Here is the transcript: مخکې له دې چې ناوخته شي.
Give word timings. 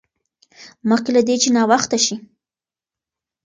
مخکې 0.89 1.09
له 1.15 1.21
دې 1.27 1.35
چې 1.41 1.49
ناوخته 1.55 1.97
شي. 2.05 2.15